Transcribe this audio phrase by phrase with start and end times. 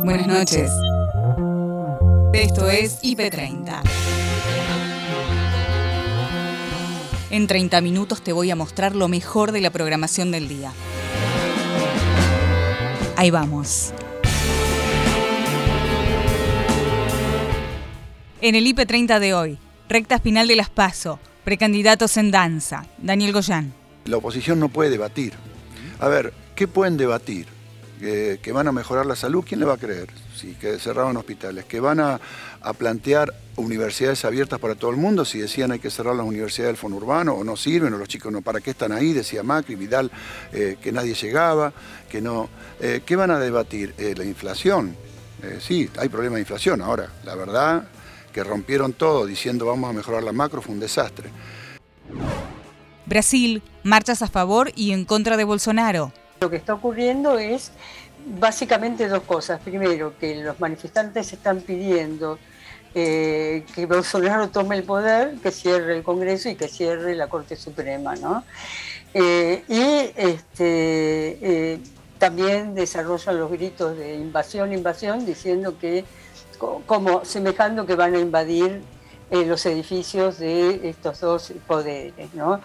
[0.00, 0.70] Buenas noches.
[2.32, 3.82] Esto es IP30.
[7.30, 10.72] En 30 minutos te voy a mostrar lo mejor de la programación del día.
[13.16, 13.92] Ahí vamos.
[18.40, 23.72] En el IP30 de hoy, recta final de las PASO, precandidatos en danza, Daniel Goyán.
[24.06, 25.34] La oposición no puede debatir.
[26.00, 27.61] A ver, ¿qué pueden debatir?
[28.02, 30.08] Que van a mejorar la salud, ¿quién le va a creer?
[30.36, 32.20] Si que cerraban hospitales, que van a,
[32.76, 36.76] plantear universidades abiertas para todo el mundo, si decían hay que cerrar las universidades del
[36.76, 39.12] fondo urbano, o no sirven, o los chicos no, ¿para qué están ahí?
[39.12, 40.10] Decía Macri, Vidal,
[40.52, 41.72] eh, que nadie llegaba,
[42.10, 42.48] que no.
[42.80, 43.94] Eh, ¿Qué van a debatir?
[43.98, 44.96] Eh, la inflación.
[45.60, 47.08] sí, hay problema de inflación ahora.
[47.24, 47.88] La verdad
[48.32, 51.30] que rompieron todo diciendo vamos a mejorar la macro fue un desastre.
[53.06, 56.12] Brasil, marchas a favor y en contra de Bolsonaro.
[56.42, 57.70] Lo que está ocurriendo es
[58.26, 59.60] básicamente dos cosas.
[59.60, 62.36] Primero, que los manifestantes están pidiendo
[62.96, 67.54] eh, que Bolsonaro tome el poder, que cierre el Congreso y que cierre la Corte
[67.54, 68.42] Suprema, ¿no?
[69.14, 71.80] Eh, y este, eh,
[72.18, 76.04] también desarrollan los gritos de invasión, invasión, diciendo que,
[76.86, 78.82] como semejando que van a invadir
[79.30, 82.60] los edificios de estos dos poderes, ¿no?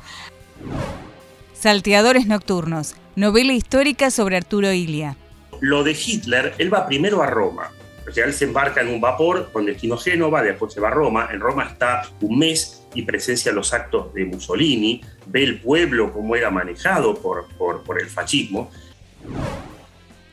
[1.59, 5.17] Salteadores Nocturnos, novela histórica sobre Arturo Ilia.
[5.59, 7.71] Lo de Hitler, él va primero a Roma.
[8.07, 10.91] O sea, él se embarca en un vapor con destino Génova, después se va a
[10.91, 11.29] Roma.
[11.31, 16.35] En Roma está un mes y presencia los actos de Mussolini, ve el pueblo cómo
[16.35, 18.69] era manejado por, por, por el fascismo.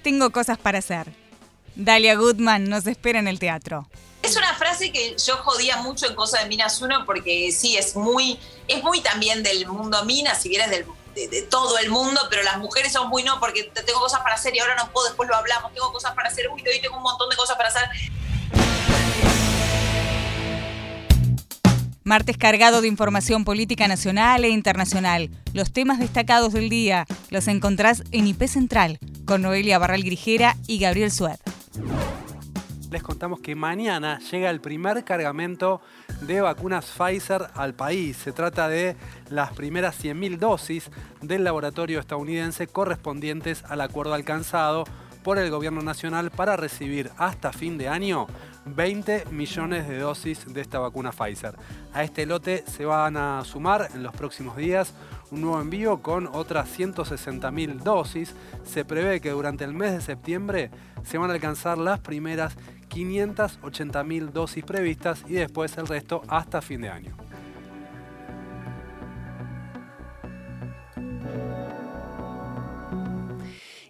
[0.03, 1.07] Tengo cosas para hacer.
[1.75, 3.89] Dalia Goodman nos espera en el teatro.
[4.23, 7.97] Es una frase que yo jodía mucho en Cosa de Minas 1 porque sí, es
[7.97, 8.39] muy,
[8.69, 10.85] es muy también del mundo Minas, si bien es del
[11.15, 14.55] de, todo el mundo, pero las mujeres son muy no, porque tengo cosas para hacer
[14.55, 17.03] y ahora no puedo, después lo hablamos, tengo cosas para hacer, uy, hoy tengo un
[17.03, 17.83] montón de cosas para hacer.
[22.03, 25.31] Martes cargado de información política nacional e internacional.
[25.55, 30.79] Los temas destacados del día los encontrás en IP Central con Noelia Barral Grijera y
[30.79, 31.44] Gabriel Sued
[32.95, 35.81] les contamos que mañana llega el primer cargamento
[36.21, 38.17] de vacunas Pfizer al país.
[38.17, 38.95] Se trata de
[39.31, 44.85] las primeras 100.000 dosis del laboratorio estadounidense correspondientes al acuerdo alcanzado
[45.25, 48.29] por el gobierno nacional para recibir hasta fin de año
[48.67, 51.57] 20 millones de dosis de esta vacuna Pfizer.
[51.93, 54.95] A este lote se van a sumar en los próximos días
[55.31, 58.35] un nuevo envío con otras 160.000 dosis.
[58.65, 60.71] Se prevé que durante el mes de septiembre
[61.03, 62.57] se van a alcanzar las primeras
[62.95, 67.17] 580.000 dosis previstas y después el resto hasta fin de año.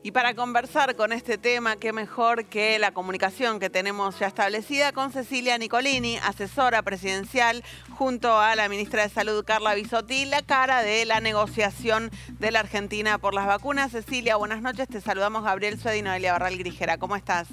[0.07, 4.93] Y para conversar con este tema, qué mejor que la comunicación que tenemos ya establecida
[4.93, 10.83] con Cecilia Nicolini, asesora presidencial, junto a la ministra de Salud, Carla Bisotti, la cara
[10.83, 13.93] de la negociación de la Argentina por las vacunas.
[13.93, 14.89] Cecilia, buenas noches.
[14.89, 16.99] Te saludamos Gabriel Sued y Noelia Barral Grijera.
[16.99, 17.49] ¿Cómo estás?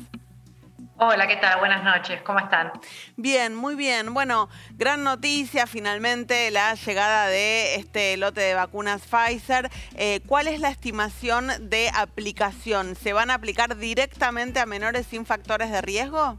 [1.03, 1.57] Hola, ¿qué tal?
[1.57, 2.71] Buenas noches, ¿cómo están?
[3.17, 4.13] Bien, muy bien.
[4.13, 9.71] Bueno, gran noticia finalmente la llegada de este lote de vacunas Pfizer.
[9.95, 12.95] Eh, ¿Cuál es la estimación de aplicación?
[12.95, 16.37] ¿Se van a aplicar directamente a menores sin factores de riesgo?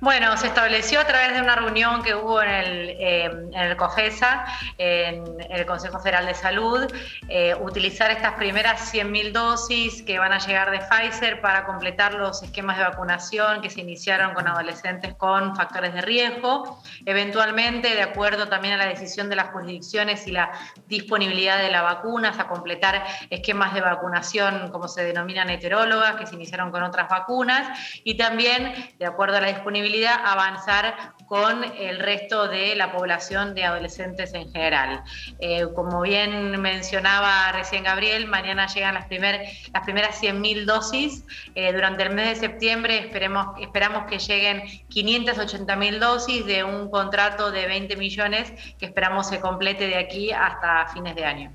[0.00, 3.76] Bueno, se estableció a través de una reunión que hubo en el, eh, en el
[3.76, 4.44] COFESA,
[4.78, 6.92] en el Consejo Federal de Salud,
[7.28, 12.42] eh, utilizar estas primeras 100.000 dosis que van a llegar de Pfizer para completar los
[12.42, 16.82] esquemas de vacunación que se iniciaron con adolescentes con factores de riesgo.
[17.06, 20.50] Eventualmente, de acuerdo también a la decisión de las jurisdicciones y la
[20.88, 26.34] disponibilidad de las vacunas, a completar esquemas de vacunación, como se denominan heterólogas, que se
[26.34, 32.46] iniciaron con otras vacunas, y también, de acuerdo a la disponibilidad, avanzar con el resto
[32.48, 35.02] de la población de adolescentes en general.
[35.38, 39.40] Eh, como bien mencionaba recién Gabriel, mañana llegan las, primer,
[39.72, 41.24] las primeras 100.000 dosis.
[41.54, 47.50] Eh, durante el mes de septiembre esperemos, esperamos que lleguen 580.000 dosis de un contrato
[47.50, 51.52] de 20 millones que esperamos se complete de aquí hasta fines de año.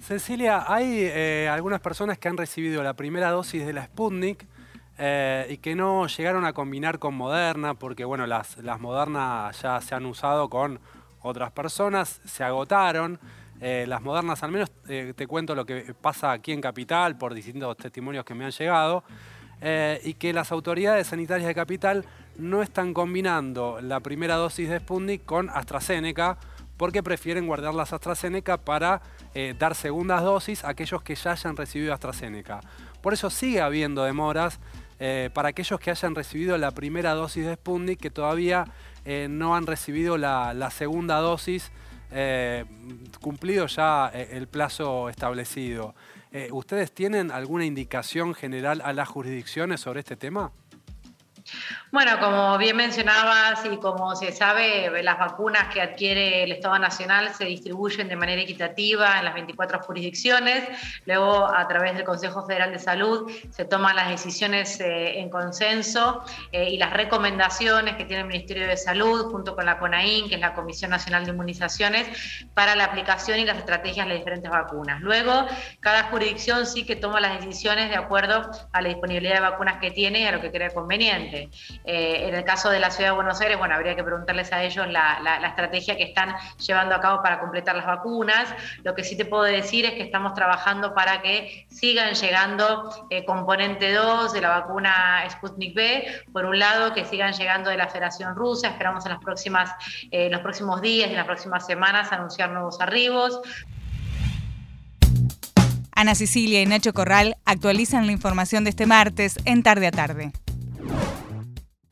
[0.00, 4.46] Cecilia, hay eh, algunas personas que han recibido la primera dosis de la Sputnik
[4.96, 9.80] eh, y que no llegaron a combinar con Moderna, porque bueno, las, las Modernas ya
[9.80, 10.78] se han usado con
[11.22, 13.18] otras personas, se agotaron.
[13.60, 17.34] Eh, las Modernas, al menos eh, te cuento lo que pasa aquí en Capital por
[17.34, 19.04] distintos testimonios que me han llegado,
[20.02, 22.04] y que las autoridades sanitarias de Capital
[22.36, 26.36] no están combinando la primera dosis de Sputnik con AstraZeneca,
[26.76, 29.00] porque prefieren guardar las AstraZeneca para
[29.58, 32.60] dar segundas dosis a aquellos que ya hayan recibido AstraZeneca.
[33.00, 34.60] Por eso sigue habiendo demoras
[35.00, 38.66] eh, para aquellos que hayan recibido la primera dosis de Sputnik que todavía
[39.04, 41.72] eh, no han recibido la, segunda dosis,
[42.10, 42.64] eh,
[43.20, 45.94] cumplido ya el plazo establecido.
[46.50, 50.50] ¿Ustedes tienen alguna indicación general a las jurisdicciones sobre este tema?
[51.92, 57.32] Bueno, como bien mencionabas y como se sabe, las vacunas que adquiere el Estado Nacional
[57.34, 60.68] se distribuyen de manera equitativa en las 24 jurisdicciones.
[61.06, 66.24] Luego, a través del Consejo Federal de Salud, se toman las decisiones eh, en consenso
[66.50, 70.36] eh, y las recomendaciones que tiene el Ministerio de Salud junto con la CONAIN, que
[70.36, 72.08] es la Comisión Nacional de Inmunizaciones,
[72.54, 75.00] para la aplicación y las estrategias de las diferentes vacunas.
[75.02, 75.46] Luego,
[75.80, 79.90] cada jurisdicción sí que toma las decisiones de acuerdo a la disponibilidad de vacunas que
[79.90, 81.33] tiene y a lo que crea conveniente.
[81.84, 84.62] Eh, en el caso de la Ciudad de Buenos Aires, bueno, habría que preguntarles a
[84.62, 88.48] ellos la, estrategia que están llevando a cabo para completar las vacunas.
[88.82, 93.24] Lo que sí te puedo decir es que estamos trabajando para que sigan llegando eh,
[93.24, 97.88] componente 2 de la vacuna Sputnik B, por un lado, que sigan llegando de la
[97.88, 99.70] Federación Rusa, esperamos en, las próximas,
[100.10, 103.40] eh, en los próximos días y en las próximas semanas anunciar nuevos arribos.
[105.94, 110.32] Ana Sicilia y Nacho Corral actualizan la información de este martes en tarde a tarde.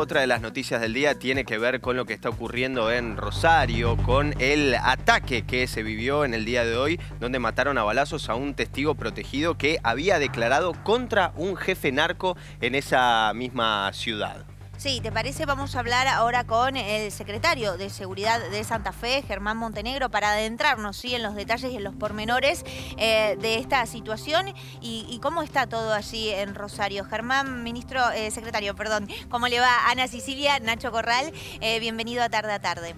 [0.02, 3.16] Otra de las noticias del día tiene que ver con lo que está ocurriendo en
[3.16, 7.84] Rosario, con el ataque que se vivió en el día de hoy, donde mataron a
[7.84, 13.92] balazos a un testigo protegido que había declarado contra un jefe narco en esa misma
[13.92, 14.44] ciudad.
[14.82, 15.46] Sí, ¿te parece?
[15.46, 20.32] Vamos a hablar ahora con el secretario de Seguridad de Santa Fe, Germán Montenegro, para
[20.32, 21.14] adentrarnos ¿sí?
[21.14, 22.64] en los detalles y en los pormenores
[22.98, 24.46] eh, de esta situación
[24.80, 27.04] y, cómo está todo allí en Rosario.
[27.04, 31.30] Germán, ministro, eh, secretario, perdón, ¿cómo le va Ana Sicilia, Nacho Corral?
[31.60, 32.96] Eh, bienvenido a Tarde a Tarde.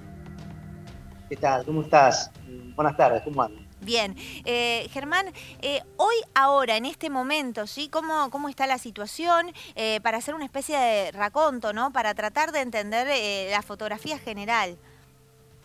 [1.28, 1.66] ¿Qué tal?
[1.66, 2.30] ¿Cómo estás?
[2.76, 3.63] Buenas tardes, ¿cómo andas?
[3.84, 4.16] Bien,
[4.46, 5.26] eh, Germán,
[5.60, 7.88] eh, hoy, ahora, en este momento, ¿sí?
[7.88, 9.52] ¿Cómo, cómo está la situación?
[9.74, 11.92] Eh, para hacer una especie de raconto, ¿no?
[11.92, 14.76] Para tratar de entender la fotografía general.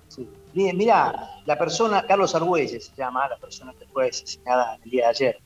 [0.09, 0.27] Sí.
[0.53, 5.03] Bien, mira, la persona, Carlos Argüelles se llama, la persona que fue asesinada el día
[5.05, 5.39] de ayer.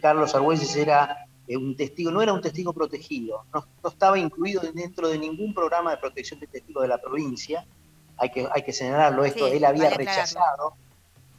[0.00, 5.18] Carlos Argüelles era un testigo, no era un testigo protegido, no, estaba incluido dentro de
[5.18, 7.66] ningún programa de protección de testigos de la provincia.
[8.16, 10.74] Hay que, hay que señalarlo esto, él había rechazado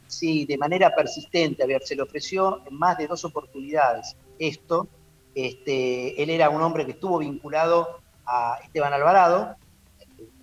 [0.08, 4.88] Sí, de manera persistente, a ver, se le ofreció en más de dos oportunidades esto.
[5.34, 9.54] Este, él era un hombre que estuvo vinculado a Esteban Alvarado,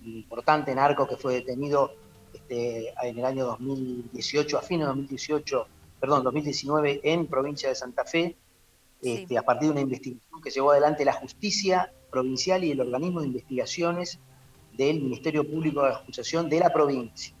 [0.04, 1.94] un importante narco que fue detenido
[2.32, 5.66] este, en el año 2018, a fines de 2018,
[6.00, 8.36] perdón, 2019, en provincia de Santa Fe,
[9.02, 13.20] este, a partir de una investigación que llevó adelante la justicia provincial y el organismo
[13.20, 14.20] de investigaciones
[14.72, 17.35] del Ministerio Público de la Acusación de la provincia.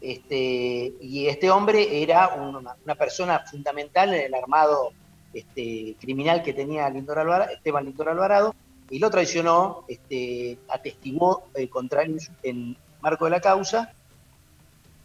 [0.00, 4.92] Este, y este hombre era una, persona fundamental en el armado
[5.32, 8.54] este, criminal que tenía Esteban Lindor Alvarado,
[8.88, 13.92] y lo traicionó, este, atestiguó eh, contra en marco de la causa.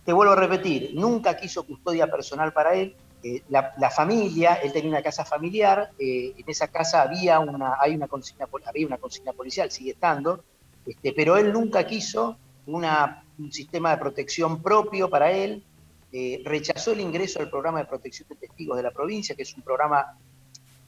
[0.05, 2.95] Te vuelvo a repetir, nunca quiso custodia personal para él.
[3.23, 7.93] Eh, la, familia, él tenía una casa familiar, eh, en esa casa había una, hay
[7.93, 10.43] una consigna, había una consigna policial, sigue estando,
[10.87, 15.63] este, pero él nunca quiso una un sistema de protección propio para él,
[16.11, 19.55] eh, rechazó el ingreso al programa de protección de testigos de la provincia, que es
[19.55, 20.17] un programa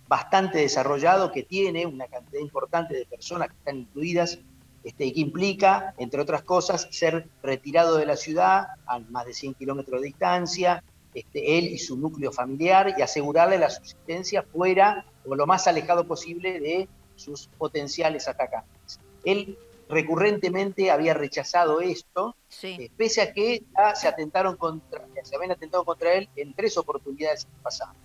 [0.08, 4.40] bastante desarrollado que tiene una cantidad importante de personas que están incluidas
[4.84, 9.34] este, y que implica, entre otras cosas, ser retirado de la ciudad a más de
[9.34, 15.06] 100 kilómetros de distancia, este, él y su núcleo familiar, y asegurarle la subsistencia fuera
[15.26, 19.00] o lo más alejado posible de sus potenciales atacantes.
[19.24, 19.58] Él
[19.90, 23.64] recurrentemente había rechazado esto, eh, pese a que
[23.96, 27.96] se atentaron contra, se habían atentado contra él en tres oportunidades pasadas.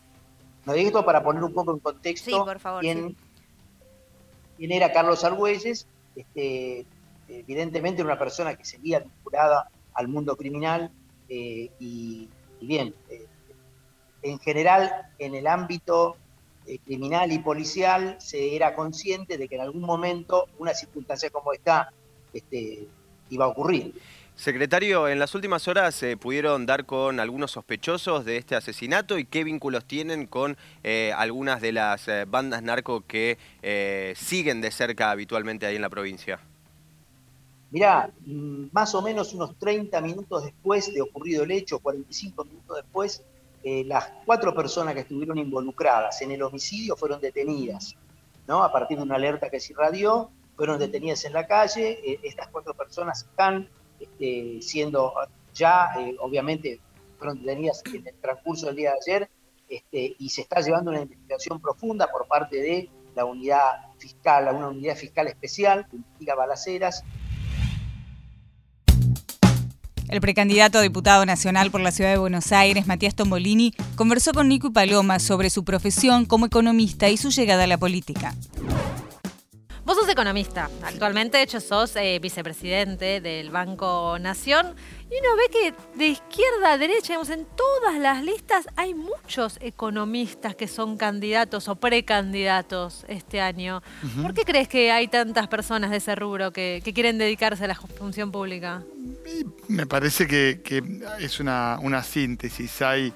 [0.65, 2.47] No digo esto para poner un poco en contexto
[2.81, 3.17] quién,
[4.59, 6.85] era Carlos Argüelles, este,
[7.29, 10.91] evidentemente era una persona que seguía vinculada al mundo criminal
[11.29, 12.29] eh, y,
[12.61, 13.27] bien, eh,
[14.23, 16.17] en general en el ámbito
[16.69, 21.55] eh, criminal y policial se era consciente de que en algún momento una circunstancia como
[21.55, 21.95] esta
[22.35, 22.87] este,
[23.31, 23.95] iba a ocurrir.
[24.37, 29.25] Secretario, en las últimas horas se pudieron dar con algunos sospechosos de este asesinato y
[29.25, 33.39] qué vínculos tienen con eh, algunas de las eh, bandas narco que
[34.15, 36.39] siguen de cerca habitualmente ahí en la provincia.
[37.71, 42.77] Mirá, mm, más o menos unos 30 minutos después de ocurrido el hecho, 45 minutos
[42.77, 43.23] después,
[43.63, 47.97] eh, las cuatro personas que estuvieron involucradas en el homicidio fueron detenidas,
[48.47, 48.63] ¿no?
[48.63, 52.49] A partir de una alerta que se irradió, fueron detenidas en la calle, eh, estas
[52.49, 55.15] cuatro personas están este, siendo
[55.55, 56.81] ya, eh, obviamente,
[57.19, 59.31] fueron detenidas en el transcurso del día de ayer,
[59.69, 64.69] este, y se está llevando una investigación profunda por parte de la unidad fiscal, una
[64.69, 67.05] unidad fiscal especial que investiga balaceras.
[70.09, 74.49] El precandidato a diputado nacional por la ciudad de Buenos Aires, Matías Tombolini, conversó con
[74.49, 78.35] Nico y Paloma sobre su profesión como economista y su llegada a la política.
[79.89, 84.75] Vos sos economista, actualmente de hecho sos eh, vicepresidente del Banco Nación
[85.11, 89.57] y uno ve que de izquierda a derecha, digamos, en todas las listas hay muchos
[89.63, 93.83] economistas que son candidatos o precandidatos este año.
[94.21, 97.75] ¿Por qué crees que hay tantas personas de ese rubro que, quieren dedicarse a la
[97.75, 98.83] función pública?
[99.69, 100.61] Me parece que,
[101.19, 102.83] es una, síntesis.
[102.83, 103.11] Hay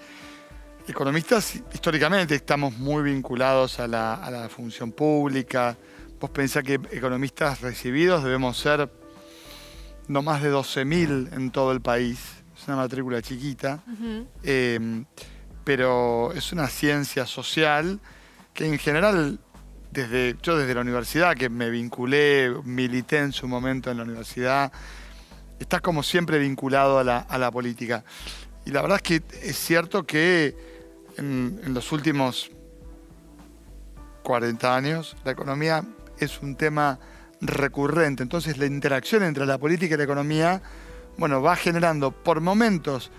[0.88, 5.76] economistas, históricamente estamos muy vinculados a la, a la función pública,
[6.22, 8.88] Vos pensás que economistas recibidos debemos ser
[10.06, 12.20] no más de 12.000 en todo el país.
[12.56, 13.82] Es una matrícula chiquita,
[14.44, 15.04] em,
[15.64, 17.98] pero es una ciencia social
[18.54, 19.40] que en general,
[19.90, 24.70] desde, yo desde la universidad, que me vinculé, milité en su momento en la universidad,
[25.58, 28.04] está como siempre vinculado a la, política.
[28.64, 30.56] Y la verdad es que es cierto que
[31.16, 32.52] en, en los últimos
[34.22, 35.84] 40 años la economía
[36.24, 36.98] es un tema
[37.42, 38.22] recurrente.
[38.22, 40.62] Entonces la interacción entre la política y la economía,
[41.18, 43.10] bueno, va generando por momentos.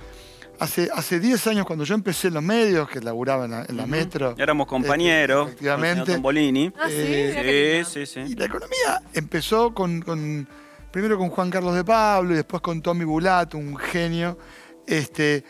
[0.60, 4.36] Hace, hace 10 años cuando yo empecé en los medios, que laburaba en la, metro.
[4.38, 5.50] Éramos compañeros.
[5.50, 6.18] Este, efectivamente.
[6.18, 6.72] Bolini.
[6.80, 10.48] Ah, eh, sí, sí, sí, Y la economía empezó con,
[10.92, 14.38] primero con Juan Carlos de Pablo y después con Tommy Bulat, un genio,
[14.88, 15.44] este,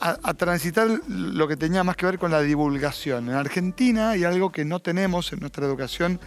[0.00, 3.28] a, a, transitar lo que tenía más que ver con la divulgación.
[3.28, 6.20] En Argentina hay algo que no tenemos en nuestra educación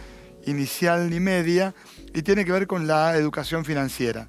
[0.46, 1.74] inicial ni media,
[2.14, 4.28] y tiene que ver con la educación financiera.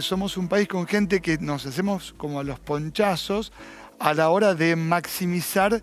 [0.00, 3.52] somos un país con gente que nos hacemos como a los ponchazos
[3.98, 5.82] a la hora de maximizar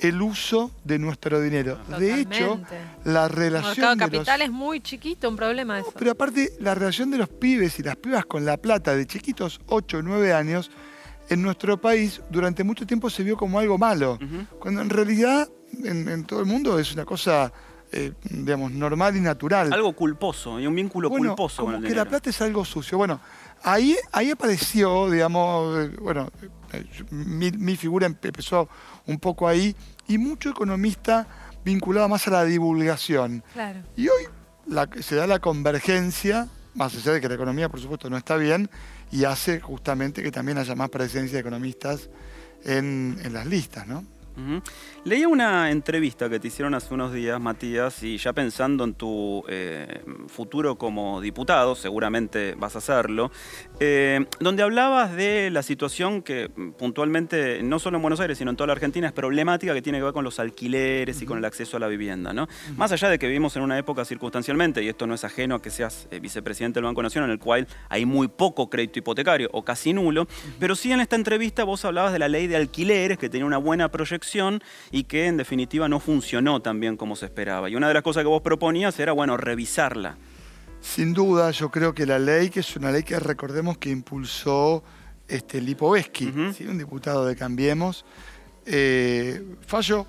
[0.00, 1.78] el uso de nuestro dinero.
[1.98, 2.60] De hecho,
[3.04, 3.92] la relación.
[3.92, 5.92] El capital es muy chiquito, un problema eso.
[5.98, 9.60] pero aparte, la relación de los pibes y las pibas con la plata de chiquitos
[9.66, 10.70] 8 o 9 años,
[11.28, 14.18] en nuestro país durante mucho tiempo se vio como algo malo.
[14.58, 15.48] Cuando en realidad
[15.84, 17.52] en, todo el mundo es una cosa
[17.90, 19.72] eh, digamos, normal y natural.
[19.72, 22.98] Algo culposo, y un vínculo culposo como que la plata es algo sucio.
[22.98, 23.20] Bueno,
[23.62, 26.30] ahí, ahí apareció, digamos, eh, bueno,
[26.72, 28.68] eh, mi, figura empezó
[29.06, 29.74] un poco ahí,
[30.06, 31.26] y mucho economista
[31.64, 33.42] vinculado más a la divulgación.
[33.96, 34.24] Y hoy
[35.00, 38.68] se da la convergencia, más allá de que la economía, por supuesto, no está bien,
[39.10, 42.10] y hace justamente que también haya más presencia de economistas
[42.64, 44.04] en, en las listas, ¿no?
[45.04, 49.42] Leí una entrevista que te hicieron hace unos días, Matías, y ya pensando en tu
[49.48, 53.30] eh, futuro como diputado, seguramente vas a hacerlo,
[53.80, 58.50] eh, donde hablabas de la situación que mm, puntualmente, no solo en Buenos Aires, sino
[58.50, 61.38] en toda la Argentina, es problemática que tiene que ver con los alquileres y con
[61.38, 62.32] el acceso a la vivienda.
[62.32, 62.46] ¿no?
[62.76, 65.62] Más allá de que vivimos en una época circunstancialmente, y esto no es ajeno a
[65.62, 69.48] que seas eh, vicepresidente del Banco Nacional, en el cual hay muy poco crédito hipotecario
[69.52, 70.28] o casi nulo,
[70.58, 73.58] pero sí en esta entrevista vos hablabas de la ley de alquileres, que tenía una
[73.58, 74.27] buena proyección
[74.90, 77.68] y que en definitiva no funcionó tan bien como se esperaba.
[77.68, 80.16] Y una de las cosas que vos proponías era, bueno, revisarla.
[80.80, 84.84] Sin duda, yo creo que la ley, que es una ley que recordemos que impulsó
[85.26, 86.26] este, Lipovetsky,
[86.68, 88.04] un diputado de Cambiemos,
[88.64, 90.06] eh, falló.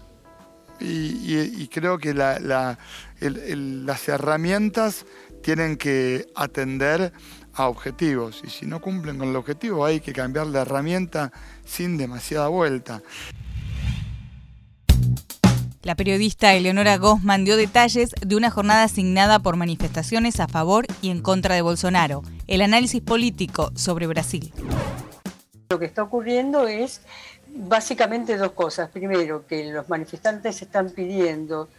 [0.81, 2.77] Y, creo que las
[4.07, 5.05] herramientas
[5.41, 7.11] tienen que atender
[7.53, 8.41] a objetivos.
[8.45, 11.31] Y si no cumplen con el objetivo, hay que cambiar la herramienta
[11.65, 13.01] sin demasiada vuelta.
[15.89, 21.09] La periodista Eleonora Gosman dio detalles de una jornada asignada por manifestaciones a favor y
[21.09, 24.53] en contra de Bolsonaro, el análisis político sobre Brasil.
[25.71, 27.01] Lo que está ocurriendo es
[27.47, 28.91] básicamente dos cosas.
[28.91, 31.69] Primero, que los manifestantes están pidiendo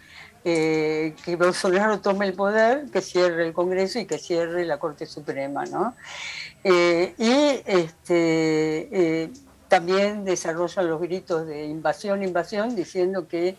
[0.45, 5.07] eh, que Bolsonaro tome el poder, que cierre el Congreso y que cierre la Corte
[5.07, 5.67] Suprema.
[5.67, 5.95] ¿no?
[6.64, 8.88] Eh, y este,
[9.23, 9.31] eh,
[9.69, 13.55] también desarrollan los gritos de invasión, invasión, diciendo que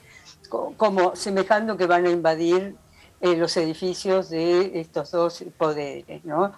[0.78, 2.76] como semejando que van a invadir
[3.24, 6.26] eh, los edificios de estos dos poderes.
[6.26, 6.54] ¿no?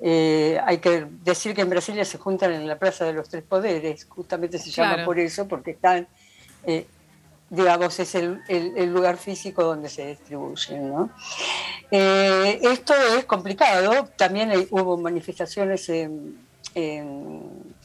[0.00, 3.44] Eh, hay que decir que en Brasilia se juntan en la Plaza de los Tres
[3.44, 6.08] Poderes, justamente se llama por eso, porque están,
[6.64, 6.88] eh,
[7.50, 10.88] digamos, es el, lugar físico donde se distribuyen.
[10.88, 11.10] ¿no?
[11.90, 16.36] esto es complicado, también hubo manifestaciones en,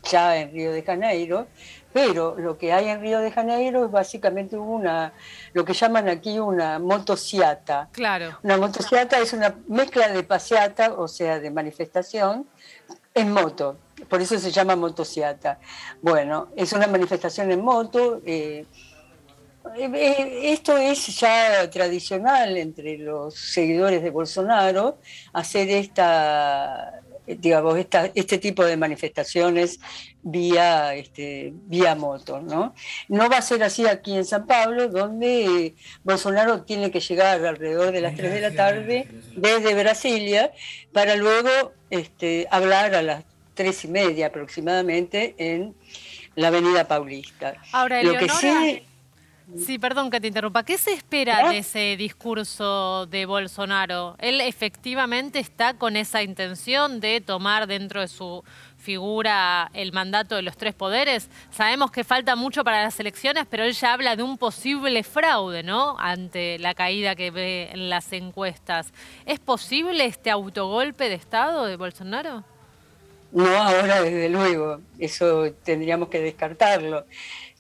[0.09, 1.47] ya en Río de Janeiro,
[1.93, 5.13] pero lo que hay en Río de Janeiro es básicamente una,
[5.53, 7.89] lo que llaman aquí una motociata.
[7.91, 8.39] Claro.
[8.43, 12.47] Una motociata es una mezcla de paseata, o sea, de manifestación,
[13.13, 13.77] en moto.
[14.09, 15.59] Por eso se llama motociata.
[16.01, 18.21] Bueno, es una manifestación en moto.
[18.25, 18.65] Eh,
[19.75, 24.97] Eh, esto es ya tradicional entre los seguidores de Bolsonaro,
[25.31, 29.79] hacer esta, digamos, esta, este tipo de manifestaciones
[30.23, 32.41] vía, este, vía moto.
[32.41, 32.73] ¿no?
[33.09, 37.91] no va a ser así aquí en San Pablo, donde Bolsonaro tiene que llegar alrededor
[37.91, 40.51] de las 3 de la tarde desde Brasilia
[40.91, 45.75] para luego este, hablar a las 3 y media aproximadamente en
[46.35, 47.55] la Avenida Paulista.
[47.71, 48.83] Ahora, Lo que sí,
[49.57, 50.63] Sí, perdón que te interrumpa.
[50.63, 54.15] ¿Qué se espera de ese discurso de Bolsonaro?
[54.19, 58.43] ¿Él efectivamente está con esa intención de tomar dentro de su
[58.83, 61.29] figura el mandato de los tres poderes?
[61.51, 65.63] Sabemos que falta mucho para las elecciones, pero él ya habla de un posible fraude,
[65.63, 65.95] ¿no?
[65.97, 68.93] Ante la caída que ve en las encuestas.
[69.25, 72.43] ¿Es posible este autogolpe de Estado de Bolsonaro?
[73.31, 74.81] No ahora, desde luego.
[74.99, 77.05] Eso tendríamos que descartarlo.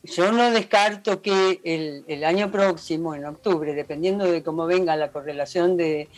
[0.05, 5.77] Yo no descarto que el, año próximo, en octubre, dependiendo de cómo venga la correlación
[5.77, 6.09] de,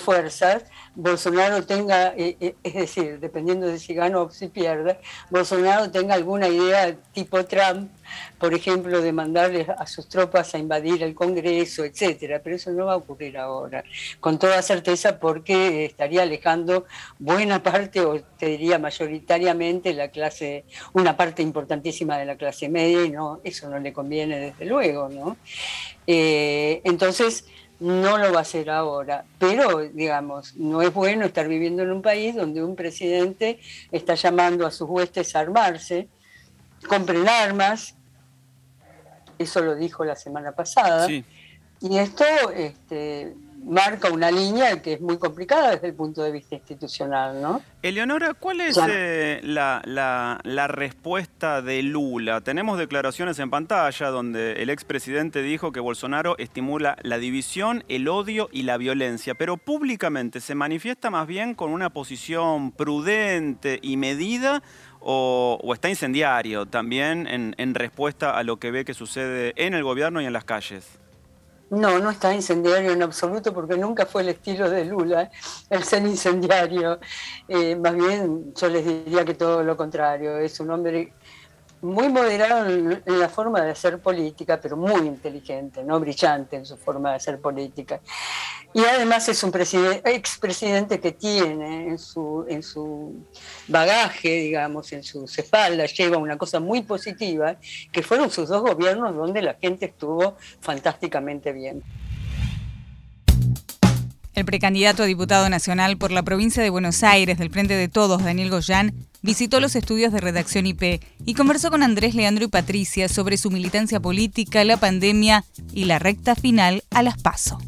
[0.00, 4.98] fuerzas, Bolsonaro tenga, eh, eh, es decir, dependiendo de si gana o si pierde,
[5.28, 7.90] Bolsonaro tenga alguna idea tipo Trump
[8.38, 12.86] por ejemplo, de mandarles a sus tropas a invadir el Congreso, etcétera, pero eso no
[12.86, 13.84] va a ocurrir ahora,
[14.20, 16.86] con toda certeza porque estaría alejando
[17.18, 23.04] buena parte, o te diría mayoritariamente, la clase, una parte importantísima de la clase media,
[23.04, 25.36] y no, eso no le conviene desde luego, ¿no?
[26.06, 27.46] Eh, entonces,
[27.80, 32.02] no lo va a hacer ahora, pero digamos, no es bueno estar viviendo en un
[32.02, 33.58] país donde un presidente
[33.90, 36.08] está llamando a sus huestes a armarse,
[36.84, 37.94] compren armas,
[39.38, 42.24] eso lo dijo la semana pasada, y esto
[42.54, 47.62] este, marca una línea que es muy complicada desde el punto de vista institucional, ¿no?
[47.82, 52.40] Eleonora, ¿cuál es eh, la, la, respuesta de Lula?
[52.40, 58.48] Tenemos declaraciones en pantalla donde el expresidente dijo que Bolsonaro estimula la división, el odio
[58.52, 64.62] y la violencia, pero públicamente se manifiesta más bien con una posición prudente y medida
[65.06, 70.20] o, está incendiario también en, respuesta a lo que ve que sucede en el gobierno
[70.22, 70.98] y en las calles?
[71.70, 75.30] No, no está incendiario en absoluto porque nunca fue el estilo de Lula
[75.68, 77.00] el ser incendiario.
[77.48, 80.38] Eh, más bien yo les diría que todo lo contrario.
[80.38, 81.12] Es un hombre
[81.84, 86.76] muy moderado en, la forma de hacer política, pero muy inteligente, no brillante en su
[86.76, 88.00] forma de hacer política.
[88.72, 93.14] Y además es un expresidente que tiene en su, en su
[93.68, 97.56] bagaje, digamos, en sus espaldas, lleva una cosa muy positiva,
[97.92, 101.82] que fueron sus dos gobiernos donde la gente estuvo fantásticamente bien.
[104.34, 108.24] El precandidato a diputado nacional por la provincia de Buenos Aires del Frente de Todos,
[108.24, 108.92] Daniel Goyán,
[109.22, 113.52] visitó los estudios de redacción IP y conversó con Andrés, Leandro y Patricia sobre su
[113.52, 117.58] militancia política, la pandemia y la recta final a las PASO.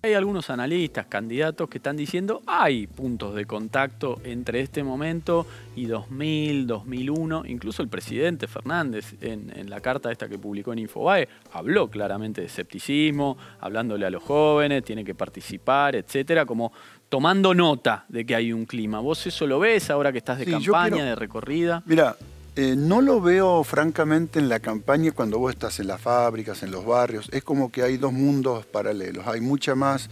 [0.00, 5.86] Hay algunos analistas, candidatos que están diciendo hay puntos de contacto entre este momento y
[5.86, 7.42] 2000, 2001.
[7.46, 12.46] Incluso el presidente Fernández en, la carta esta que publicó en Infobae habló claramente de
[12.46, 16.72] escepticismo, hablándole a los jóvenes, tiene que participar, etcétera, como
[17.08, 19.00] tomando nota de que hay un clima.
[19.00, 21.82] ¿Vos eso lo ves ahora que estás de campaña, de recorrida?
[21.86, 22.16] Mira,
[22.60, 26.72] eh, no lo veo francamente en la campaña cuando vos estás en las fábricas, en
[26.72, 27.28] los barrios.
[27.30, 29.28] Es como que hay dos mundos paralelos.
[29.28, 30.10] Hay mucha más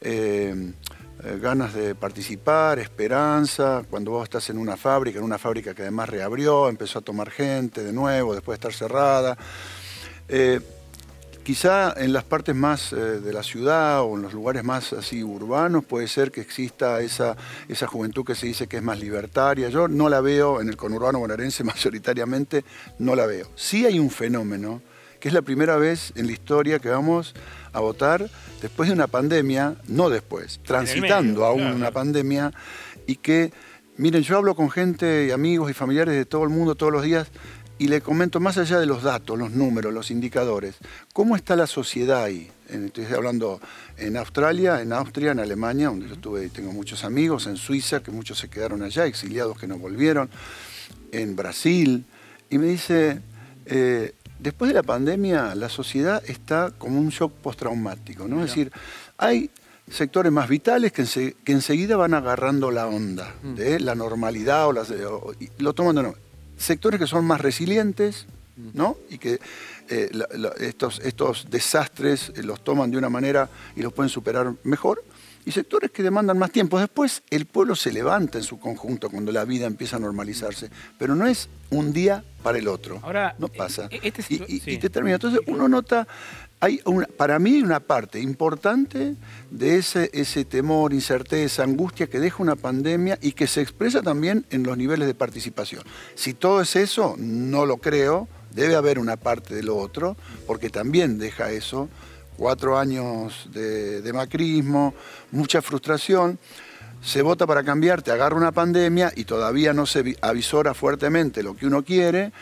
[0.00, 0.72] eh,
[1.22, 3.82] eh, ganas de participar, esperanza.
[3.90, 7.30] Cuando vos estás en una fábrica, en una fábrica que además reabrió, empezó a tomar
[7.30, 9.36] gente de nuevo después de estar cerrada.
[11.44, 15.22] Quizá en las partes más eh, de la ciudad o en los lugares más así
[15.22, 17.36] urbanos puede ser que exista esa,
[17.68, 19.68] esa juventud que se dice que es más libertaria.
[19.68, 22.64] Yo no la veo en el conurbano bonaerense mayoritariamente,
[22.98, 23.46] no la veo.
[23.56, 24.80] Sí hay un fenómeno,
[25.20, 27.34] que es la primera vez en la historia que vamos
[27.74, 28.26] a votar
[28.62, 32.52] después de una pandemia, no después, transitando aún una pandemia,
[33.06, 33.52] y que,
[33.98, 37.30] miren, yo hablo con gente, amigos y familiares de todo el mundo todos los días
[37.78, 40.76] y le comento más allá de los datos, los números, los indicadores,
[41.12, 42.50] ¿cómo está la sociedad ahí?
[42.68, 43.60] Estoy hablando
[43.96, 48.10] en Australia, en Austria, en Alemania, donde yo tuve, tengo muchos amigos, en Suiza, que
[48.10, 50.30] muchos se quedaron allá, exiliados que no volvieron,
[51.12, 52.04] en Brasil,
[52.48, 53.20] y me dice,
[53.66, 58.40] eh, después de la pandemia la sociedad está como un shock postraumático, ¿no?
[58.44, 58.72] Es decir,
[59.18, 59.50] hay
[59.90, 63.54] sectores más vitales que, enseguida van agarrando la onda mm.
[63.54, 64.72] de la normalidad o,
[65.58, 66.23] lo toman de nuevo
[66.56, 68.26] sectores que son más resilientes,
[68.72, 68.96] ¿no?
[69.10, 69.40] Y que
[69.88, 70.10] eh,
[70.60, 75.02] estos, estos desastres eh, los toman de una manera y los pueden superar mejor.
[75.46, 76.78] y sectores que demandan más tiempo.
[76.78, 81.14] Después el pueblo se levanta en su conjunto cuando la vida empieza a normalizarse, pero
[81.14, 82.98] no es un día para el otro.
[83.02, 83.88] Ahora, no pasa.
[83.90, 84.70] este y, situ- y- sí.
[84.72, 85.16] y te termina.
[85.16, 86.06] Entonces uno nota,
[86.64, 86.80] hay
[87.16, 89.14] para mí una parte importante
[89.50, 94.62] de ese, temor, incerteza, angustia que deja una pandemia y que se expresa también en
[94.62, 95.82] los niveles de participación.
[96.14, 100.70] Si todo es eso, no lo creo, debe haber una parte de lo otro, porque
[100.70, 101.88] también deja eso,
[102.36, 104.94] cuatro años de, macrismo,
[105.30, 106.38] mucha frustración
[107.02, 111.42] se vota para cambiar, te agarra una pandemia y todavía no se vi- avisora fuertemente
[111.42, 112.32] lo que uno quiere,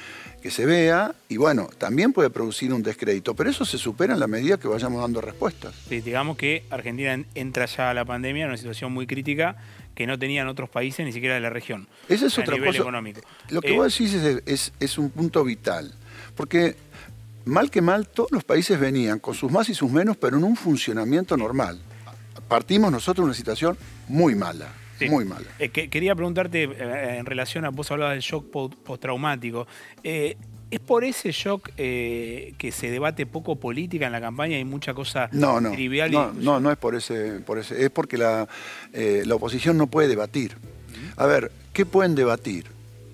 [0.42, 4.20] que se vea, y bueno, también puede producir un descrédito, pero eso se supera en
[4.20, 5.72] la medida que vayamos dando respuestas.
[5.88, 9.56] Sí, digamos que Argentina en- entra ya a la pandemia en una situación muy crítica
[9.94, 11.86] que no tenían otros países, ni siquiera de la región.
[12.08, 12.80] Esa es a otra nivel cosa.
[12.80, 13.20] económico.
[13.50, 15.94] Lo que Eh, vos decís es, es- es un punto vital,
[16.34, 16.76] porque
[17.44, 20.44] mal que mal todos los países venían con sus más y sus menos, pero en
[20.44, 21.80] un funcionamiento normal.
[22.48, 23.78] Partimos nosotros de una situación
[24.08, 24.68] muy mala,
[25.04, 25.10] Sí.
[25.10, 25.46] muy mala.
[25.58, 29.66] Eh, que- quería preguntarte eh, en relación a, vos hablabas del shock po- postraumático.
[30.02, 30.36] Eh,
[30.70, 35.28] ¿Es por ese shock que se debate poco política en la campaña y mucha cosa
[35.30, 36.10] No, no, trivial?
[36.10, 38.48] y- no, no, no es por ese, por ese, es porque la,
[38.94, 40.56] la oposición no puede debatir.
[41.16, 42.64] A ver, ¿qué pueden debatir?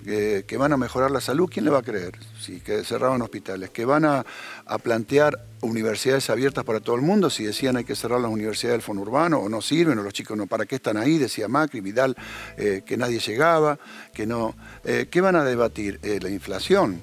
[0.05, 2.13] Que van a mejorar la salud, ¿quién le va a creer?
[2.39, 4.25] Sí, que cerraban hospitales, que van a,
[4.65, 8.75] a plantear universidades abiertas para todo el mundo, si decían hay que cerrar las universidades
[8.75, 11.17] del fonurbano o no sirven, o los chicos no, ¿para qué están ahí?
[11.17, 12.15] Decía Macri, Vidal,
[12.57, 13.77] eh, que nadie llegaba,
[14.13, 14.55] que no.
[14.85, 15.99] Eh, ¿Qué van a debatir?
[16.01, 17.01] Eh, la inflación.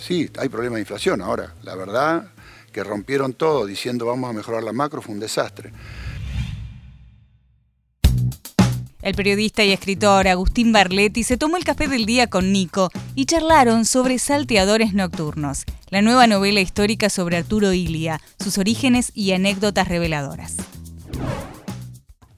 [0.00, 1.20] Sí, hay problema de inflación.
[1.20, 2.30] Ahora, la verdad
[2.72, 5.72] que rompieron todo diciendo vamos a mejorar la macro fue un desastre.
[9.04, 13.26] El periodista y escritor Agustín Barletti se tomó el café del día con Nico y
[13.26, 19.88] charlaron sobre Salteadores Nocturnos, la nueva novela histórica sobre Arturo Ilia, sus orígenes y anécdotas
[19.88, 20.56] reveladoras.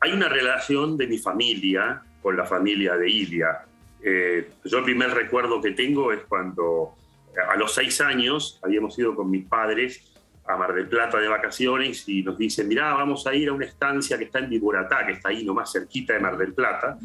[0.01, 3.61] Hay una relación de mi familia con la familia de Ilia.
[4.03, 6.97] Eh, yo el primer recuerdo que tengo es cuando
[7.29, 10.16] eh, a los seis años habíamos ido con mis padres
[10.49, 13.65] a Mar del Plata de vacaciones y nos dicen, mirá, vamos a ir a una
[13.67, 16.99] estancia que está en Viboratá, que está ahí nomás cerquita de Mar del Plata.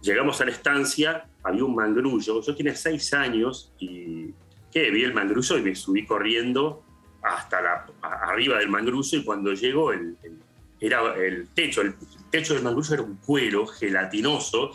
[0.00, 4.30] Llegamos a la estancia, había un mangrullo, yo tenía seis años y
[4.72, 6.82] que vi el mangrullo y me subí corriendo
[7.22, 10.38] hasta la, arriba del mangrullo y cuando llego el, el-
[10.80, 11.94] era el techo, el
[12.30, 14.70] techo del mangrullo era un cuero gelatinoso,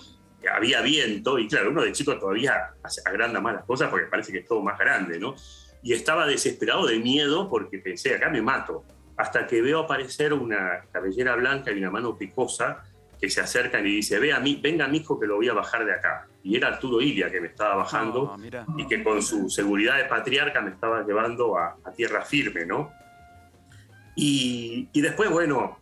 [0.54, 2.71] había viento y claro, uno de chico todavía
[3.06, 5.36] agranda más las cosas porque parece que es todo más grande, ¿no?
[5.84, 8.84] Y estaba desesperado de miedo porque pensé, acá me mato,
[9.17, 12.84] hasta que veo aparecer una cabellera blanca y una mano picosa
[13.19, 15.54] que se acercan y dice, Ve a mí, venga mi hijo que lo voy a
[15.54, 16.28] bajar de acá.
[16.43, 18.65] Y era Arturo Ilia que me estaba bajando mirá.
[18.78, 22.91] y que con su seguridad de patriarca me estaba llevando a, a tierra firme, ¿no?
[24.15, 25.80] Y, y después, bueno,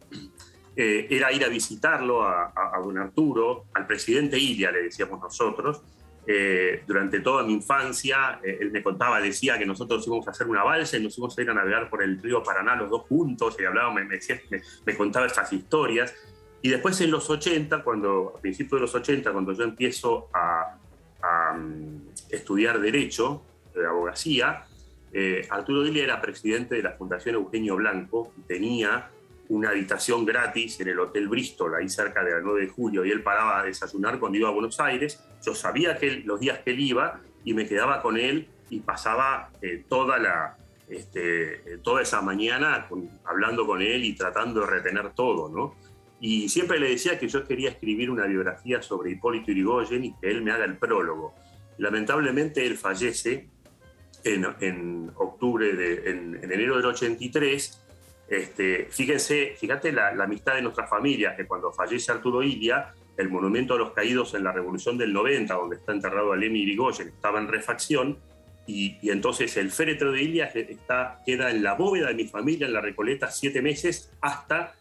[0.75, 5.19] eh, era ir a visitarlo a, a- a don Arturo, al presidente Ilia, le decíamos
[5.19, 5.81] nosotros.
[6.27, 10.47] Eh, durante toda mi infancia, eh, él me contaba, decía que nosotros íbamos a hacer
[10.47, 13.03] una balsa y nos íbamos a ir a navegar por el río Paraná los dos
[13.09, 16.13] juntos, y hablábamos, me, me decía- me- me contaba estas historias.
[16.61, 20.77] Y después en los 80, cuando, a principios de los 80, cuando yo empiezo a,
[21.23, 23.41] a, mm, estudiar Derecho,
[23.73, 24.65] de abogacía,
[25.13, 29.09] eh, Arturo Ilia era presidente de la Fundación Eugenio Blanco tenía
[29.51, 33.11] una habitación gratis en el Hotel Bristol, ahí cerca de la 9 de julio, y
[33.11, 35.21] él paraba a desayunar cuando iba a Buenos Aires.
[35.45, 39.49] Yo sabía que los días que él iba y me quedaba con él y pasaba
[39.61, 42.87] eh, toda, la, este, eh, toda esa mañana
[43.25, 45.75] hablando con él y tratando de retener todo, ¿no?
[46.21, 50.29] Y siempre le decía que yo quería escribir una biografía sobre Hipólito Yrigoyen y que
[50.29, 51.33] él me haga el prólogo.
[51.77, 53.49] Lamentablemente él fallece
[54.23, 57.80] en, en octubre, de, en, en enero del 83.
[58.31, 63.27] Este, fíjense, fíjate la, la amistad de nuestra familia, que cuando fallece Arturo Ilia, el
[63.27, 67.39] monumento a los caídos en la Revolución del 90, donde está enterrado Alemi Irigoyen, estaba
[67.39, 68.19] en refacción,
[68.65, 72.67] y, y entonces el féretro de Ilia está, queda en la bóveda de mi familia,
[72.67, 74.75] en la Recoleta, siete meses, hasta,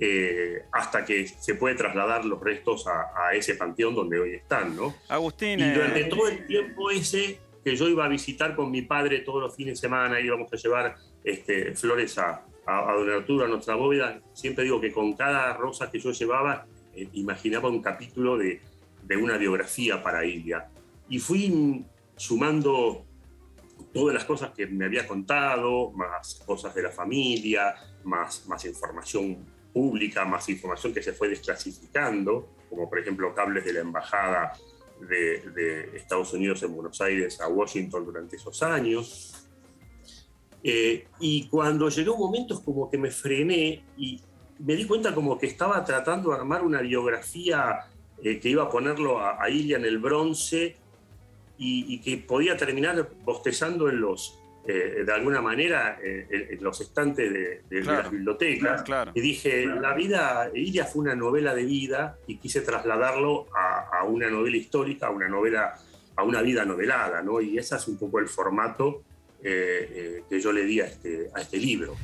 [0.00, 4.74] eh, hasta que se puede trasladar los restos a, a ese panteón donde hoy están,
[4.74, 4.96] ¿no?
[5.08, 8.82] Agustín, Y eh, durante todo el tiempo ese que yo iba a visitar con mi
[8.82, 13.10] padre todos los fines de semana, íbamos a llevar este, flores a, a, a don
[13.10, 17.68] Arturo, a nuestra bóveda, siempre digo que con cada rosa que yo llevaba, eh, imaginaba
[17.68, 18.60] un capítulo de,
[19.02, 20.68] de una biografía para Ilia.
[21.08, 21.84] Y fui
[22.16, 23.04] sumando
[23.92, 27.74] todas las cosas que me había contado, más cosas de la familia,
[28.04, 29.38] más, más información
[29.72, 34.52] pública, más información que se fue desclasificando, como por ejemplo cables de la embajada
[35.00, 39.45] de, de Estados Unidos en Buenos Aires a Washington durante esos años.
[40.68, 44.20] Eh, y cuando llegó un momento es como que me frené y,
[44.58, 47.80] me di cuenta como que estaba tratando de armar una biografía
[48.22, 50.74] eh, que iba a ponerlo a, a Ilia en el bronce
[51.58, 56.64] y, y que podía terminar bostezando en los, eh, de alguna manera, eh, en, en
[56.64, 58.82] los estantes de, de- de Claro, las bibliotecas.
[58.82, 59.12] claro.
[59.14, 64.04] Y dije, la vida, Ilia fue una novela de vida y quise trasladarlo a, a
[64.04, 65.74] una novela histórica, a una novela,
[66.16, 67.40] a una vida novelada, ¿no?
[67.40, 69.02] Y ese es un poco el formato
[69.48, 71.96] eh, eh, que yo le di a este, a este libro.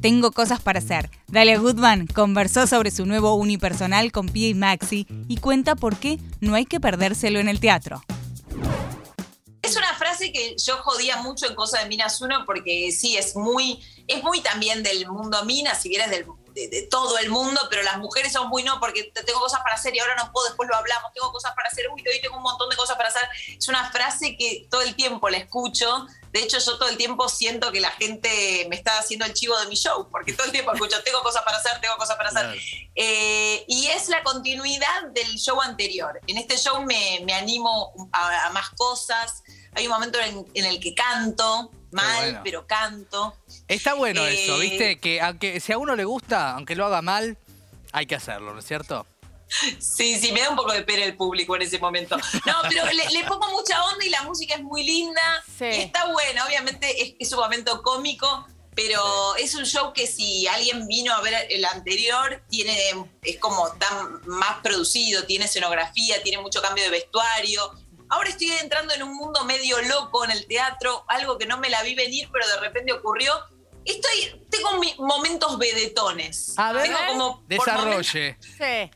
[0.00, 1.10] Tengo cosas para hacer.
[1.26, 6.18] Dalia Goodman conversó sobre su nuevo unipersonal con Pia y Maxi y cuenta por qué
[6.40, 8.02] no hay que perdérselo en el teatro.
[9.62, 13.34] Es una frase que yo jodía mucho en Cosa de Minas 1 porque sí, es
[13.36, 16.26] muy, es muy también del mundo Minas, si bien es del-
[16.58, 19.60] de, de todo el mundo, pero las mujeres son muy no, porque te- tengo cosas
[19.62, 22.20] para hacer y ahora no puedo, después lo hablamos, tengo cosas para hacer, uy, hoy
[22.20, 23.22] tengo un montón de cosas para hacer.
[23.56, 26.06] Es una frase que todo el tiempo la escucho.
[26.32, 29.58] De hecho, yo todo el tiempo siento que la gente me está haciendo el chivo
[29.60, 32.28] de mi show, porque todo el tiempo escucho, tengo cosas para hacer, tengo cosas para
[32.30, 32.60] hacer.
[32.94, 36.20] Eh, y es la continuidad del show anterior.
[36.26, 39.42] En este show me, me animo a, a más cosas.
[39.74, 42.40] Hay un momento en, en el que canto, mal, bueno.
[42.44, 43.36] pero canto.
[43.66, 44.98] Está bueno eso, Eh, ¿viste?
[44.98, 47.36] Que aunque si a uno le gusta, aunque lo haga mal,
[47.92, 49.06] hay que hacerlo, ¿no es cierto?
[49.78, 52.16] Sí, sí, me da un poco de pena el público en ese momento.
[52.44, 55.22] No, pero le, le pongo mucha onda y la música es muy linda.
[55.60, 60.46] Y está bueno, obviamente es, es un momento cómico, pero es un show que si
[60.46, 62.76] alguien vino a ver el anterior, tiene,
[63.22, 67.72] es como tan más producido, tiene escenografía, tiene mucho cambio de vestuario.
[68.10, 71.68] Ahora estoy entrando en un mundo medio loco en el teatro, algo que no me
[71.68, 73.32] la vi venir, pero de repente ocurrió.
[73.84, 76.54] Estoy, tengo mis momentos vedetones.
[76.58, 78.36] A ver, Tengo como desarrolle.
[78.40, 78.90] Sí.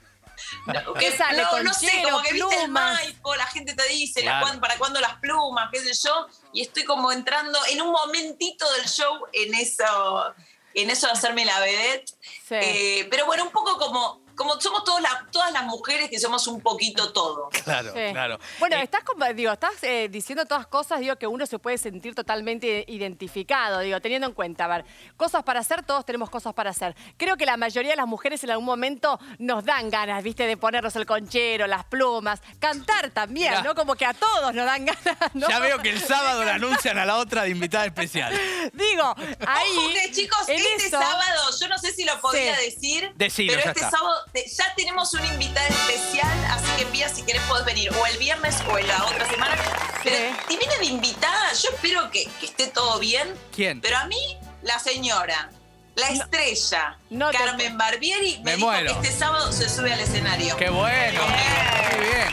[0.99, 1.43] que sale?
[1.43, 2.71] no, no sé, como que viste el.
[2.71, 4.61] Maipo, la gente te dice Claro.
[4.61, 8.87] para cuándo las plumas, qué sé yo, y estoy como entrando en un momentito del
[8.87, 10.35] show en eso,
[10.75, 12.13] en eso de hacerme la vedette.
[12.51, 16.47] Eh, pero bueno, un poco como, como somos todas las, todas las mujeres que somos
[16.47, 17.49] un poquito todo.
[17.65, 18.13] Claro, Sí.
[18.13, 18.39] claro.
[18.59, 22.15] Bueno, estás, como- digo, estás eh, diciendo todas cosas, digo, que uno se puede sentir
[22.15, 24.85] totalmente identificado, digo, teniendo en cuenta, a ver,
[25.17, 26.95] cosas para hacer, todos tenemos cosas para hacer.
[27.17, 30.57] Creo que la mayoría de las mujeres en algún momento nos dan ganas, viste, de
[30.57, 33.55] ponernos el conchero, las plumas, cantar también.
[33.65, 33.75] ¿no?
[33.75, 35.49] Como que a todos nos dan ganas, ¿no?
[35.49, 38.33] Ya veo que el sábado la anuncian a la otra de invitada especial.
[38.73, 39.15] Digo,
[39.47, 39.77] ahí.
[39.79, 42.65] Ojo que, chicos, este eso- sábado, yo no sé si lo podía Sí.
[42.65, 43.91] decir, Decilo, pero este está.
[43.91, 48.07] sábado te- ya tenemos una invitada especial, así que Pía, si querés podés venir o
[48.07, 49.57] el viernes o en la otra semana.
[50.05, 50.17] Pero
[50.49, 53.29] si viene de invitada, yo espero que, que esté todo bien.
[53.55, 53.81] ¿Quién?
[53.81, 55.51] Pero a mí, la señora,
[55.95, 59.01] la estrella, te- Carmen Barbieri, me, Me dijo muero.
[59.01, 60.57] que este sábado se sube al escenario.
[60.57, 61.21] ¡Qué bueno!
[61.27, 62.29] Muy bien.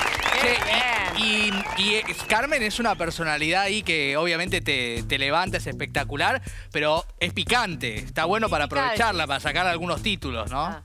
[1.17, 5.67] Y, y- y, eh, Carmen es una personalidad ahí que obviamente te, te levanta, es
[5.67, 7.99] espectacular, pero es picante.
[7.99, 10.61] Está bueno para aprovecharla, para sacar algunos títulos, ¿no?
[10.65, 10.83] Ah.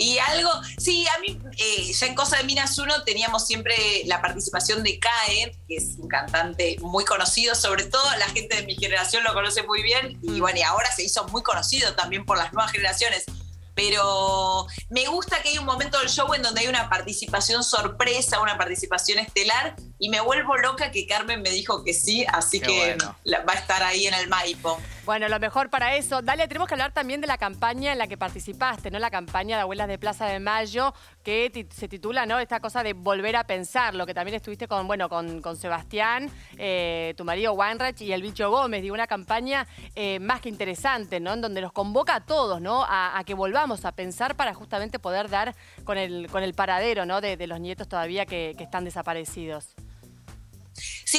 [0.00, 4.22] Y algo, sí, a mí, eh, ya en Cosa de Minas 1 teníamos siempre la
[4.22, 8.76] participación de Cae, que es un cantante muy conocido, sobre todo la gente de mi
[8.76, 12.38] generación lo conoce muy bien, y bueno, y ahora se hizo muy conocido también por
[12.38, 13.26] las nuevas generaciones.
[13.74, 18.40] Pero me gusta que hay un momento del show en donde hay una participación sorpresa,
[18.40, 22.66] una participación estelar, y me vuelvo loca que Carmen me dijo que sí, así Qué
[22.66, 23.14] que bueno.
[23.22, 24.80] la- va a estar ahí en el Maipo.
[25.04, 26.22] Bueno, lo mejor para eso.
[26.22, 28.98] Dale, tenemos que hablar también de la campaña en la que participaste, ¿no?
[28.98, 32.38] La campaña de Abuelas de Plaza de Mayo, que ti- se titula, ¿no?
[32.38, 37.14] Esta cosa de volver a pensarlo, que también estuviste con, bueno, con, con Sebastián, eh,
[37.16, 38.82] tu marido Weinreich y el bicho Gómez.
[38.82, 41.32] Digo, una campaña eh, más que interesante, ¿no?
[41.34, 42.84] En donde nos convoca a todos, ¿no?
[42.84, 47.04] A, a que volvamos a pensar para justamente poder dar con el, con el paradero,
[47.04, 47.20] ¿no?
[47.20, 49.74] De, de los nietos todavía que, que están desaparecidos.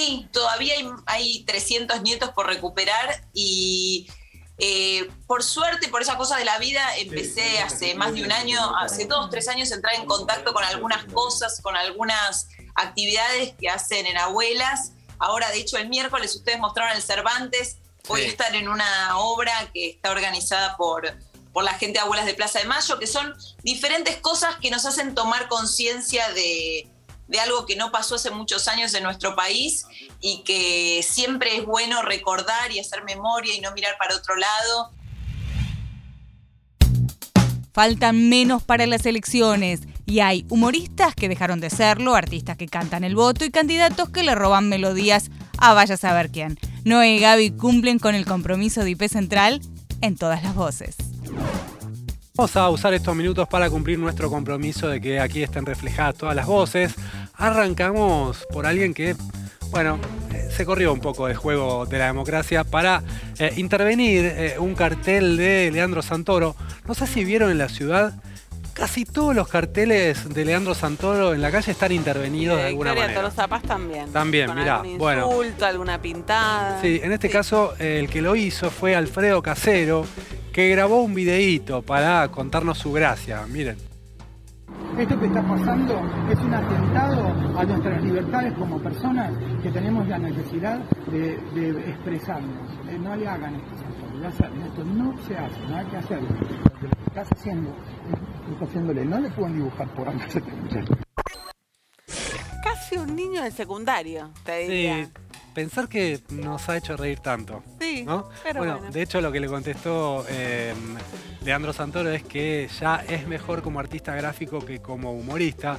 [0.02, 4.08] Sí, todavía hay, hay 300 nietos por recuperar y
[4.58, 8.60] eh, por suerte, por esa cosa de la vida, empecé hace más de un año,
[8.78, 13.70] hace dos, tres años, a entrar en contacto con algunas cosas, con algunas actividades que
[13.70, 14.94] hacen en abuelas.
[15.20, 17.78] Ahora, de hecho, el miércoles ustedes mostraron el Cervantes.
[18.08, 18.30] Voy a Sí.
[18.32, 21.16] estar en una obra que está organizada por,
[21.54, 24.86] por la gente de Abuelas de Plaza de Mayo, que son diferentes cosas que nos
[24.88, 26.90] hacen tomar conciencia de,
[27.32, 29.86] de algo que no pasó hace muchos años en nuestro país
[30.20, 34.92] y que siempre es bueno recordar y hacer memoria y no mirar para otro lado.
[37.74, 43.06] Faltan menos para las elecciones y hay humoristas que dejaron de serlo, artistas que cantan
[43.06, 46.60] el voto y candidatos que le roban melodías a vaya a saber quién.
[46.84, 49.62] Noé y Gaby cumplen con el compromiso de IP Central
[50.02, 50.98] en todas las voces.
[52.34, 56.36] Vamos a usar estos minutos para cumplir nuestro compromiso de que aquí estén reflejadas todas
[56.36, 56.96] las voces.
[57.42, 59.16] Arrancamos por alguien que,
[59.72, 60.00] bueno,
[60.32, 63.02] eh, se corrió un poco el juego de la democracia para
[63.40, 66.56] eh, intervenir eh, un cartel de Leandro Santoro.
[66.88, 68.14] No sé si vieron en la ciudad,
[68.74, 73.22] casi todos los carteles de Leandro Santoro en la calle están intervenidos de alguna Victoria
[73.22, 73.60] manera.
[73.62, 74.12] También.
[74.12, 75.28] También, Con mirá, algún bueno.
[75.28, 76.80] insulto, alguna pintada.
[76.82, 80.06] Sí, en este caso eh, el que lo hizo fue Alfredo Casero,
[80.54, 83.46] que grabó un videíto para contarnos su gracia.
[83.48, 83.91] Miren.
[85.02, 86.00] Esto que está pasando
[86.32, 87.28] es un atentado
[87.60, 89.32] a nuestras libertades como personas
[89.64, 90.78] que tenemos la necesidad
[91.12, 92.72] de, de expresarnos.
[92.88, 93.74] Eh, no le hagan esto,
[94.68, 96.30] esto no se hace, no hay que hacerlo.
[96.82, 100.94] Lo que estás haciendo, es- está haciéndole, no le pueden dibujar por ambos a muchacho.
[102.64, 105.06] Casi un niño de secundario, te diría.
[105.06, 105.12] Sí,
[105.54, 107.64] pensar que nos ha hecho reír tanto.
[107.80, 108.30] Sí, ¿no?
[108.44, 108.92] pero bueno, bueno.
[108.92, 110.74] de hecho lo que le contestó eh,
[111.44, 115.78] Leandro Santoro es que ya es mejor como artista gráfico que como humorista.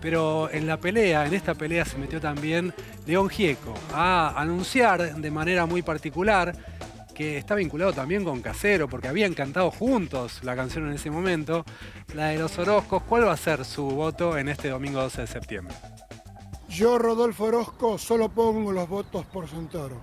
[0.00, 2.74] Pero en la pelea, en esta pelea se metió también
[3.06, 6.54] León Gieco a anunciar de manera muy particular
[7.14, 11.64] que está vinculado también con Casero, porque habían cantado juntos la canción en ese momento,
[12.12, 13.02] la de los Orozcos.
[13.04, 15.74] ¿Cuál va a ser su voto en este domingo 12 de septiembre?
[16.74, 19.96] Yo, Rodolfo Orozco, solo pongo los votos por Santoro.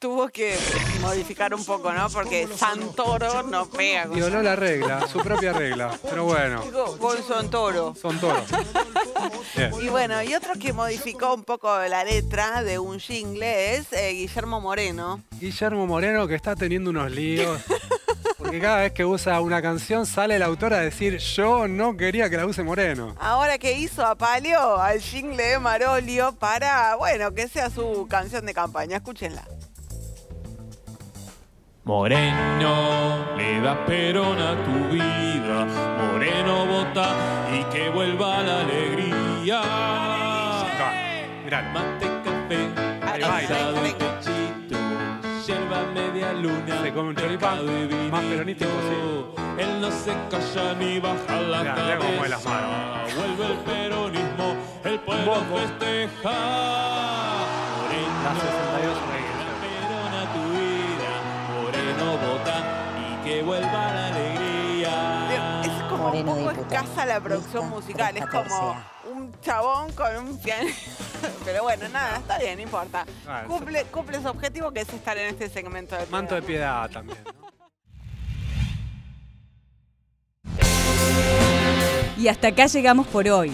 [0.00, 0.56] Tuvo que
[1.02, 2.08] modificar un poco, ¿no?
[2.08, 7.22] Porque Santoro no pega con, Violó la regla, su propia regla, pero bueno, con- con
[7.22, 7.94] Santoro.
[8.00, 8.44] son toros.
[9.56, 9.72] Bien.
[9.82, 14.12] Y bueno, y otro que modificó un poco la letra de un jingle es eh,
[14.12, 15.22] Guillermo Moreno.
[15.38, 17.60] Guillermo Moreno que está teniendo unos líos.
[18.50, 22.28] Porque cada vez que usa una canción sale el autor a decir yo no quería
[22.28, 23.14] que la use Moreno.
[23.20, 28.52] Ahora que hizo apaleó al jingle de Marolio para, bueno, que sea su canción de
[28.52, 28.96] campaña.
[28.96, 29.44] Escúchenla.
[31.84, 35.66] Moreno, le das perón a tu vida.
[36.10, 37.14] Moreno vota
[37.54, 39.60] y que vuelva la alegría.
[41.72, 42.68] Mate, café,
[43.22, 43.46] Ahí
[46.42, 46.82] luna.
[46.82, 49.40] Se come un choripán, más peronista imposible.
[49.58, 53.16] Él no se calla ni baja la Mirá, mirá cómo mueve las cabeza.
[53.16, 56.36] Vuelve el peronismo, el pueblo festeja.
[58.24, 58.98] La 62
[59.60, 61.12] Perón a tu vida,
[61.62, 62.56] Moreno vota
[63.00, 64.19] y que vuelva la alegría.
[66.10, 68.16] Como un poco escasa la producción musical.
[68.16, 68.76] Es como
[69.10, 70.68] un chabón con un piano.
[71.44, 73.06] Pero bueno, nada, está bien, no importa.
[73.26, 76.90] Ah, Cumple, cumple su objetivo que es estar en este segmento de Manto de piedad
[76.90, 77.18] también.
[82.18, 83.52] Y hasta acá llegamos por hoy.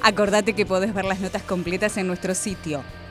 [0.00, 2.82] Acordate que podés ver las notas completas en nuestro sitio